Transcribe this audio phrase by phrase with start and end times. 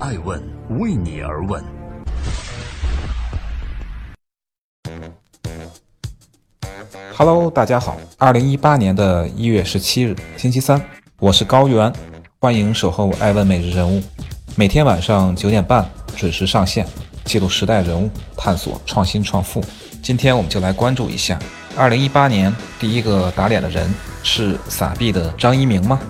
[0.00, 0.42] 爱问
[0.80, 1.62] 为你而问。
[7.16, 10.80] Hello，大家好，二零一八年的一月十七日，星期三，
[11.20, 11.92] 我是高原，
[12.40, 14.02] 欢迎守候爱问每日人物，
[14.56, 16.84] 每天晚上九点半准时上线，
[17.24, 19.62] 记录时代人物，探索创新创富。
[20.02, 21.38] 今天我们就来关注一下，
[21.76, 23.88] 二零一八年第一个打脸的人
[24.24, 26.00] 是撒币的张一鸣吗？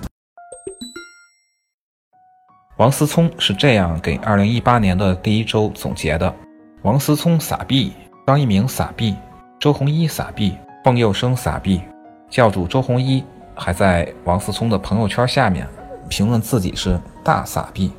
[2.77, 6.34] 王思聪是这样给二零一八年的第一周总结的：
[6.83, 7.92] 王思聪撒币，
[8.27, 9.14] 张一鸣撒币，
[9.60, 11.80] 周鸿祎撒币，冯佑生撒币。
[12.28, 13.23] 教主周鸿祎
[13.55, 15.64] 还在王思聪的朋友圈下面
[16.09, 17.92] 评论自己是大撒币。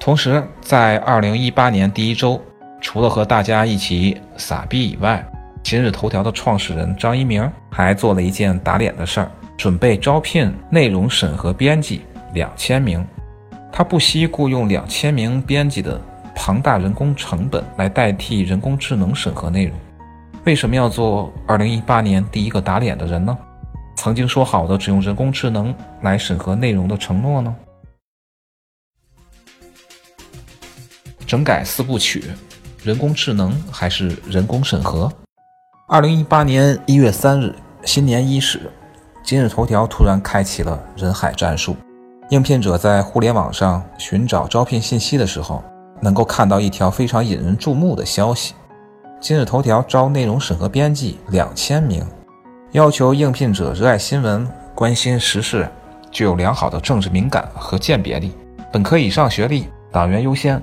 [0.00, 2.40] 同时，在二零一八年第一周。
[2.82, 5.24] 除了和大家一起撒币以外，
[5.62, 12.00] 今日头条的创始人张一鸣还做了一件打脸的事儿，准备招聘内容审核编辑
[12.32, 13.06] 两千名。
[13.72, 16.00] 他不惜雇佣两千名编辑的
[16.34, 19.78] 庞大人工成本来代替人工智能审核内容。
[20.44, 23.36] 为什么要做二零一八年第一个打脸的人呢？
[23.96, 27.54] 曾经说好的只用人工智能来审核内容的承诺呢？
[31.26, 32.24] 整改四部曲。
[32.82, 35.12] 人工智能还是人工审核？
[35.86, 38.58] 二零一八年一月三日，新年伊始，
[39.22, 41.76] 今日头条突然开启了人海战术。
[42.30, 45.64] 应聘者在互联网上寻找招聘信息的时候，
[46.00, 48.54] 能够看到一条非常引人注目的消息：
[49.20, 52.06] 今日头条招内容审核编辑两千名，
[52.70, 55.68] 要求应聘者热爱新闻、关心时事，
[56.12, 58.32] 具有良好的政治敏感和鉴别力，
[58.72, 60.62] 本科以上学历，党员优先。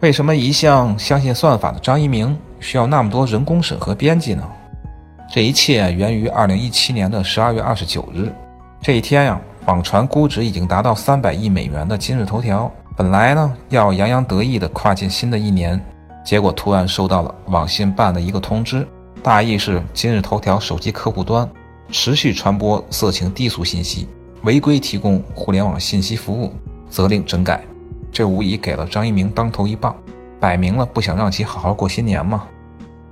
[0.00, 4.42] 为什么一向相信算法的张一鸣需要那么多人工审核编辑呢？
[5.32, 8.28] 这一切源于二零一七年的十二月二十九日，
[8.82, 15.80] 这一天呀，网传估值已经达到三百亿美元的今日头条，本来呢要洋洋得意地跨进新的一年，
[16.24, 18.86] 结果突然收到了网信办的一个通知，
[19.24, 21.48] 大意是今日头条手机客户端
[21.90, 24.06] 持续传播色情低俗信息，
[24.44, 26.52] 违规提供互联网信息服务，
[26.88, 27.60] 责令整改。
[28.12, 29.94] 这无疑给了张一鸣当头一棒，
[30.38, 32.44] 摆明了不想让其好好过新年嘛。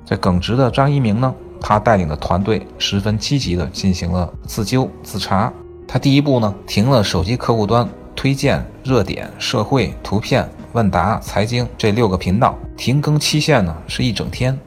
[0.05, 5.53] 这耿直的张一鸣呢，他带领的团队十分积极地进行了自纠自查。
[5.95, 14.59] 他第一步呢，停了手机客户端推荐、热点、社会、图片、问答、财经这六个频道，停更期限呢是一整天。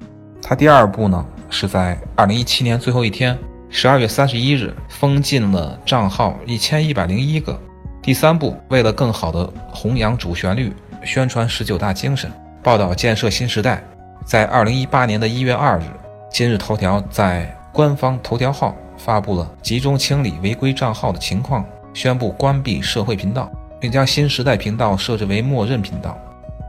[0.41, 3.37] 他第二步呢，是在二零一七年最后一天，
[3.69, 7.59] 十二月三十一日封禁了账号一千一百零一个。
[8.01, 10.73] 第三步，为了更好的弘扬主旋律，
[11.03, 12.31] 宣传十九大精神，
[12.63, 13.83] 报道建设新时代，
[14.23, 15.83] 在二零一八年的一月二日，
[16.31, 26.17] 今日头条在官方头条号发布了集中清理违规账号的情况，宣布关闭社会频道，并将新时代频道设置为默认频道。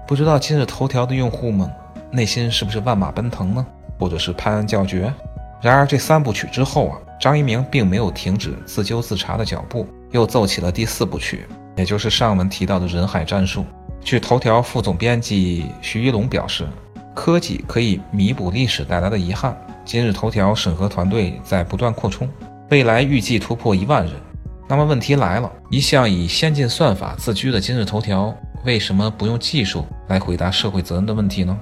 [0.06, 1.71] 不知道今日头条的用户们
[2.11, 3.67] 内心是不是万马奔腾呢？
[3.99, 5.12] 或者是拍案叫绝？
[5.61, 9.87] 然而这三部曲之后啊，张一鸣并没有停止自纠自查的脚步。
[10.11, 11.47] 又奏起了第四部曲，
[11.77, 13.67] 也就是上文提到的人海战术。
[14.00, 16.67] 据头条副总编辑徐一龙表示，
[17.15, 19.55] 科技可以弥补历史带来的遗憾。
[19.88, 22.28] 今日头条审核团队在不断扩充，
[22.69, 24.12] 未来预计突破一万人。
[24.69, 31.59] 那么问题来了，一向以先进算法自居的今日头条，为什么不用技术来回答社会责任的问题呢？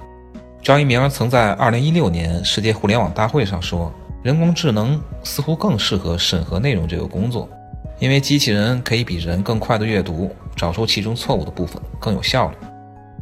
[0.61, 3.89] 张一鸣曾在2016年世界互联网大会上说，
[4.23, 7.47] 人工智能似乎更适合审核内容这个工作。
[7.97, 12.57] 因为机器人可以比人更快的阅读，找出其中错误的部分，更有效率。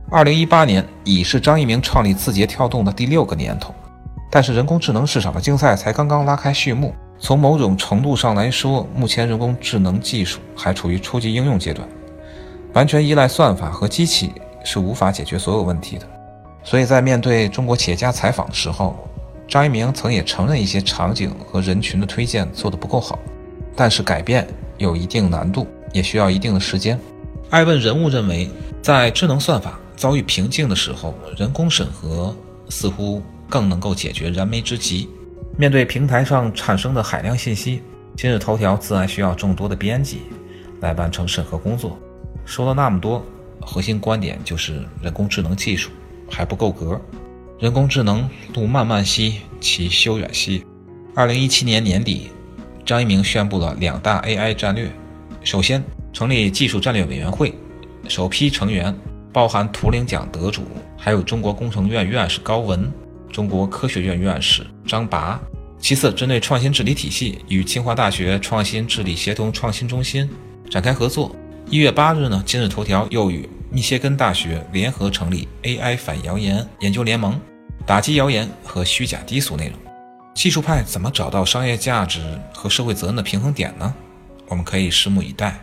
[0.09, 3.72] 二零一八年已是张一鸣创立字节跳动的第六个年头，
[4.35, 6.94] 但是人工智能市场的竞赛才刚刚拉开序幕。
[7.18, 11.88] 从某种程度上来说，目前人工智能技术还处于初级应用阶段，
[12.73, 14.34] 完全依赖算法和机器
[14.66, 16.06] 是无法解决所有问题的。
[16.66, 19.07] 所以在面对中国企业家采访的时候，
[19.47, 23.17] 张一鸣曾也承认一些场景和人群的推荐做得不够好，
[23.73, 24.46] 但是改变。
[24.78, 27.00] 有一定难度，也需要一定的时间。
[27.52, 32.35] 爱问人物认为，在智能算法遭遇瓶颈的时候，人工审核
[32.67, 35.09] 似乎更能够解决燃眉之急。
[35.57, 37.81] 面对平台上产生的海量信息，
[38.15, 40.21] 今日头条自然需要众多的编辑
[40.81, 41.97] 来完成审核工作。
[42.45, 43.25] 说了那么多，
[43.61, 45.89] 核心观点就是人工智能技术
[46.29, 46.99] 还不够格。
[47.59, 50.65] 人工智能路漫漫兮，其修远兮。
[51.13, 52.29] 二零一七年年底。
[52.85, 54.87] 张一鸣宣布了两大 AI 战略：
[55.43, 55.83] 首先，
[56.13, 57.51] 成立技术战略委员会，
[58.07, 58.95] 首批成员
[59.33, 60.61] 包含图灵奖得主，
[60.95, 62.87] 还有中国工程院院士高文、
[63.35, 65.37] 中国科学院院士张拔。
[65.78, 70.29] 其次，针对创新治理体系，与清华大学创新治理协同创新中心
[70.72, 71.35] 展开合作。
[71.70, 77.37] 一月八日呢，今日头条又与密歇根大学联合成立 AI 反谣言研究联盟，
[77.85, 79.78] 打击谣言和虚假低俗内容。
[80.34, 83.93] 技术派怎么找到商业价值和社会责任的平衡点呢？
[84.47, 85.59] 我们可以拭目以待。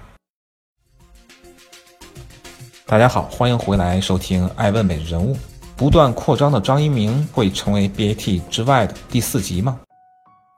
[2.84, 5.34] 大家好，欢迎回来收听《爱问美人物》。
[5.82, 9.80] 不断扩张的张一鸣会成为 BAT 之外的第四极吗？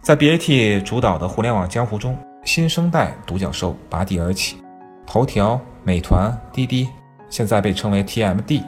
[0.02, 4.58] 在 BAT 主导的互联网江湖中，新生代独角兽拔地而起，
[5.06, 6.86] 头条、美团、滴滴
[7.30, 8.64] 现在被称为 TMD，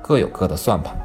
[0.00, 0.96] 各有各的算盘。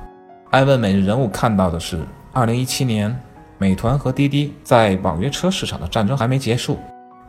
[0.52, 3.20] 爱问每日人物看到的是，二零一七年，
[3.58, 6.78] 美团和滴滴在网约车市场的战争还没结束，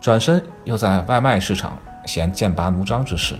[0.02, 3.34] 转身又在外卖市场显剑拔弩张之势。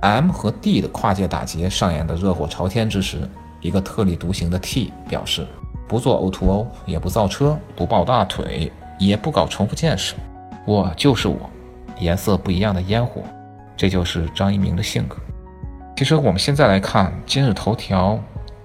[0.00, 3.28] M 和 D 的跨界打劫上演的热火朝天之时，
[3.60, 5.46] 一个特立独行的 T 表示，
[5.86, 10.14] 不做 O2O，也不造车，不抱大腿，也不搞重复建设，
[10.66, 11.38] 我就是我，
[11.98, 13.22] 颜色不一样的烟火，
[13.76, 15.16] 这就是张一鸣的性格。
[15.96, 18.18] 其实我们现在来看今日头条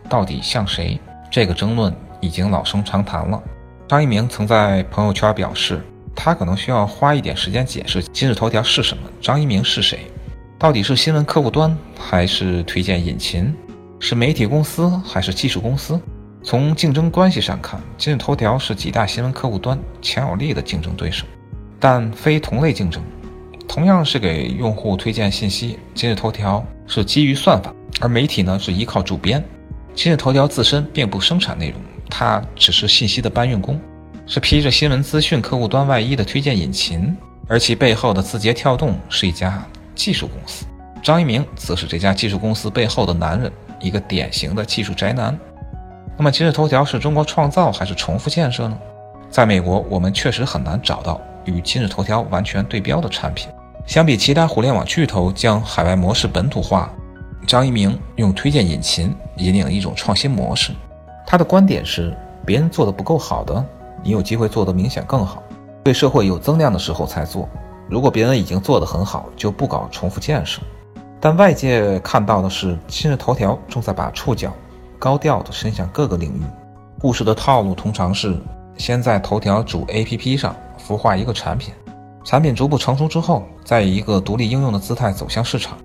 [0.07, 0.99] 到底像谁，
[1.31, 3.41] 这个争论已经老生常谈了。
[3.87, 5.81] 张一鸣曾在朋友圈表示，
[6.15, 9.99] 他可能需要花一点时间解释今日头条是什么，张一鸣是谁。
[10.59, 13.53] 到底是新闻客户端还是推荐引擎？
[14.05, 15.97] 是媒体公司还是技术公司？
[16.43, 21.25] 从竞争关系上看，今日头条是几大新闻客户端强有力的竞争对手，
[21.79, 23.01] 但非同类竞争。
[23.65, 29.41] 同样是给用户推荐信息，今日头条是基于算法，而媒体呢是依靠主编。
[29.95, 31.79] 今日头条自身并不生产内容，
[32.09, 33.79] 它只是信息的搬运工，
[34.25, 37.15] 是披着新闻资讯客户端外衣的推荐引擎，
[37.47, 39.65] 而其背后的字节跳动是一家。
[39.95, 40.65] 技术公司，
[41.01, 43.49] 张一鸣则是这家技术公司背后的男人，
[43.83, 45.37] 一个典型的技术宅男。
[46.17, 48.77] 那么今日头条是中国创造还是重复建设呢？
[49.29, 53.49] 在美国，我们确实很难找到与今日头条完全对标的产品。
[53.85, 56.89] 相比其他互联网巨头将海外模式本土化，
[57.45, 60.71] 张一鸣用推荐引擎引领一种创新模式。
[61.25, 62.15] 他的观点是：
[62.45, 63.65] 别人做的不够好的，
[64.01, 65.43] 你有机会做得明显更好，
[65.83, 67.49] 对社会有增量的时候才做。
[67.89, 70.61] 如果别人已经做得很好，就不搞重复建设。
[71.23, 74.51] 但外界看到的是，今日头条正在把触角
[74.99, 76.41] 高调地伸向各个领域。
[76.99, 78.37] 故事的套路通常是
[78.77, 81.73] 先在头条主 APP 上孵化一个产品，
[82.25, 85.77] 产品逐步成熟之后，再以一个独立应用的姿态走向市场。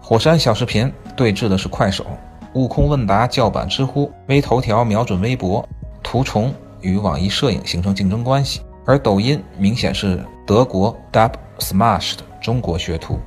[0.00, 2.06] 火山小视频对峙的是快手，
[2.54, 5.62] 悟空问答叫板知乎，微头条瞄准微博，
[6.02, 6.50] 图虫
[6.80, 11.32] 与网易摄影形成竞争关系，而抖音明显是德国 Dub。
[11.58, 13.18] Smash 的中国学徒，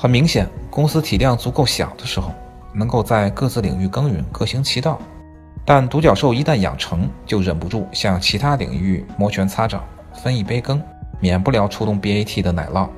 [0.00, 2.32] 很明显，公司体量足够小的时候，
[2.72, 4.96] 能够在各自领域耕耘，各行其道。
[5.64, 9.82] 但独角兽一旦养成，就忍不住向其他领域摩拳擦掌，
[10.22, 10.80] 分一杯羹，
[11.18, 12.88] 免不了触动 BAT 的奶酪。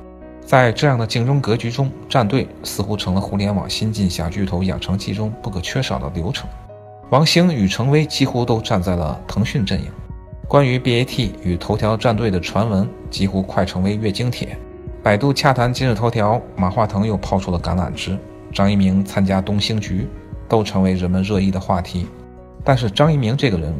[0.45, 6.47] 在这样的竞争格局中，战队似乎成了互联网新晋小巨头养成记中不可缺少的流程。
[7.09, 9.87] 王兴与程威几乎都站在了腾讯阵营。
[10.47, 14.55] 关于 BAT 与头条战队的传闻，几乎快成为月经帖。
[15.03, 18.15] 百度洽谈今日头条，马化腾又抛出了橄榄枝，
[18.53, 20.07] 张一鸣参加东兴局，
[20.47, 22.05] 都成为人们热议的话题。
[22.63, 23.73] 但是张一鸣这个人，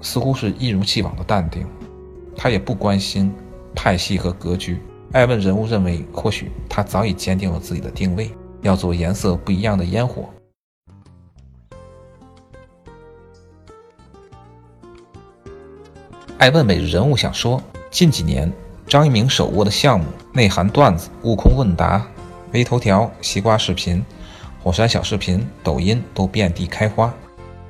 [0.00, 1.66] 似乎是一如既往的淡定，
[2.36, 3.34] 他也不关心
[3.74, 4.80] 派系和格局。
[5.10, 8.30] 爱问人物认为，或许他早已坚定了自己的定位，
[8.62, 10.30] 要做颜色不一样的烟火。
[16.38, 17.60] 爱问每日人物想说，
[17.90, 18.52] 近几年。
[18.90, 22.04] 张一鸣手握的项目内涵段子、悟空问答、
[22.50, 24.04] 微头条、西瓜视频、
[24.60, 27.14] 火山小视频、抖音都遍地开花。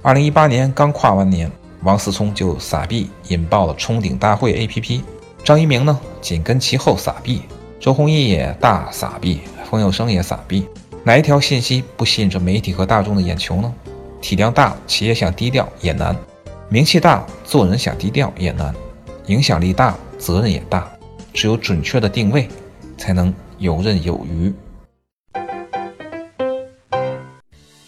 [0.00, 5.02] 二零一八年刚跨完年，王思聪就撒币引爆了冲顶大会 APP，
[5.44, 7.42] 张一鸣呢紧跟其后撒币，
[7.78, 10.66] 周鸿祎也大撒币，冯友生也撒币。
[11.04, 13.70] 哪一条信息不吸引着媒体和大众的眼球呢？
[14.22, 16.14] 体量大，企业想低调也难；
[16.70, 18.72] 名气大，做人想低调也难；
[19.26, 20.90] 影响力大，责任也大。
[21.32, 22.48] 只有准确的定位，
[22.96, 24.52] 才能游刃有余。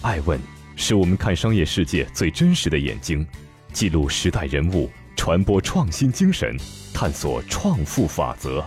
[0.01, 0.39] 爱问
[0.77, 3.27] 是我们看商业世界最真实的眼睛，
[3.73, 6.57] 记录时代人物，传播创新精神，
[6.93, 8.65] 探索创富法则。